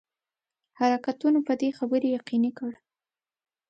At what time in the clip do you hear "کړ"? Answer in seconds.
2.57-2.71